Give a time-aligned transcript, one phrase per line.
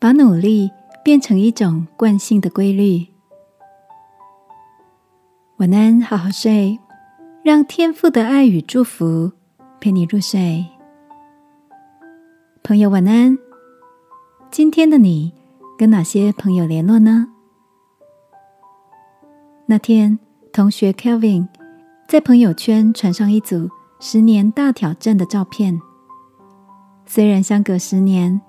[0.00, 0.70] 把努力
[1.04, 3.06] 变成一种惯性的规律。
[5.58, 6.78] 晚安，好好睡，
[7.44, 9.32] 让天赋的爱与祝福
[9.78, 10.64] 陪你入睡。
[12.62, 13.36] 朋友，晚安。
[14.50, 15.34] 今天的你
[15.76, 17.28] 跟哪些朋友联络呢？
[19.66, 20.18] 那天，
[20.50, 21.46] 同学 Kelvin
[22.08, 23.68] 在朋友圈传上一组
[24.00, 25.78] 十年大挑战的照片。
[27.04, 28.40] 虽然相隔十年，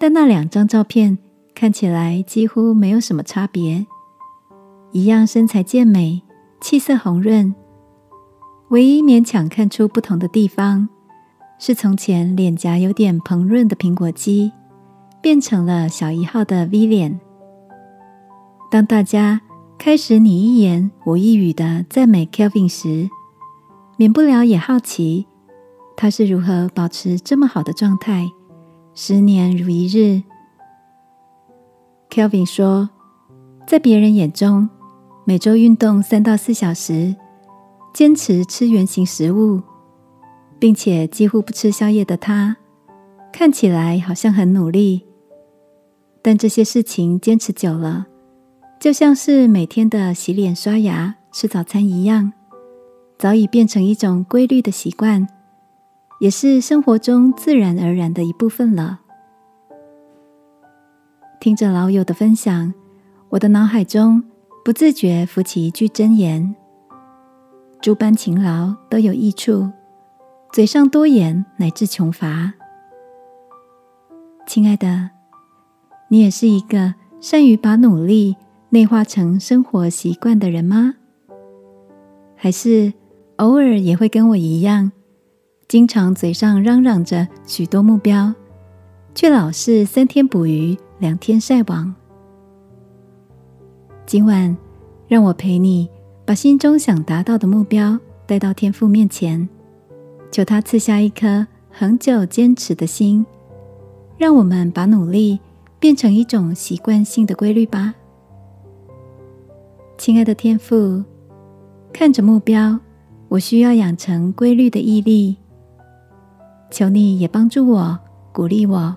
[0.00, 1.18] 但那两张照片
[1.54, 3.86] 看起来几乎没有什么差别，
[4.92, 6.22] 一样身材健美。
[6.62, 7.54] 气色红润，
[8.68, 10.90] 唯一勉强看出不同的地方，
[11.58, 14.52] 是从前脸颊有点膨润的苹果肌，
[15.22, 17.18] 变成了小一号的 V 脸。
[18.70, 19.40] 当大家
[19.78, 23.08] 开始你一言我一语的赞美 Kelvin 时，
[23.96, 25.26] 免不了也好奇
[25.96, 28.30] 他是如何保持这么好的状态，
[28.94, 30.22] 十年如一日。
[32.10, 32.90] Kelvin 说，
[33.66, 34.68] 在别人眼中。
[35.26, 37.14] 每周运动三到四小时，
[37.94, 39.60] 坚持吃圆形食物，
[40.58, 42.56] 并且几乎不吃宵夜的他，
[43.32, 45.06] 看起来好像很努力。
[46.20, 48.06] 但这些事情坚持久了，
[48.80, 52.32] 就像是每天的洗脸、刷牙、吃早餐一样，
[53.16, 55.28] 早已变成一种规律的习惯，
[56.20, 59.00] 也是生活中自然而然的一部分了。
[61.40, 62.72] 听着老友的分享，
[63.30, 64.22] 我的脑海中。
[64.62, 66.54] 不自觉浮起一句真言
[67.80, 69.70] ：“诸般勤劳都有益处，
[70.52, 72.52] 嘴上多言乃至穷乏。”
[74.46, 75.08] 亲爱的，
[76.08, 78.36] 你也是一个善于把努力
[78.68, 80.96] 内化成生活习惯的人吗？
[82.36, 82.92] 还是
[83.36, 84.92] 偶尔也会跟我一样，
[85.70, 88.34] 经常嘴上嚷嚷着许多目标，
[89.14, 91.94] 却老是三天捕鱼两天晒网？
[94.04, 94.56] 今晚，
[95.06, 95.88] 让我陪你
[96.24, 97.96] 把心中想达到的目标
[98.26, 99.48] 带到天父面前，
[100.32, 103.24] 求他赐下一颗恒久坚持的心，
[104.18, 105.38] 让我们把努力
[105.78, 107.94] 变成一种习惯性的规律吧。
[109.96, 111.04] 亲爱的天父，
[111.92, 112.80] 看着目标，
[113.28, 115.36] 我需要养成规律的毅力。
[116.70, 117.98] 求你也帮助我，
[118.32, 118.96] 鼓励我，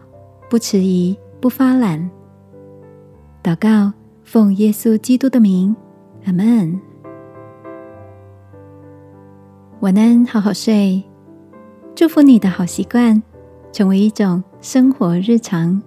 [0.50, 2.10] 不迟疑，不发懒。
[3.44, 3.94] 祷告。
[4.26, 5.76] 奉耶稣基督的名，
[6.26, 6.80] 阿门。
[9.82, 11.04] 晚安，好好睡。
[11.94, 13.22] 祝福你的好习惯
[13.74, 15.84] 成为一种生活日常。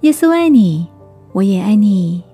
[0.00, 0.88] 耶稣爱你，
[1.30, 2.24] 我也爱你。